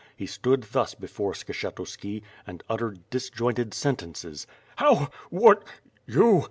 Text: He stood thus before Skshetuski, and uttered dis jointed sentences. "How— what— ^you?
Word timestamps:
He 0.15 0.25
stood 0.25 0.63
thus 0.63 0.95
before 0.95 1.33
Skshetuski, 1.33 2.23
and 2.47 2.63
uttered 2.67 3.07
dis 3.11 3.29
jointed 3.29 3.71
sentences. 3.75 4.47
"How— 4.77 5.11
what— 5.29 5.63
^you? 6.09 6.39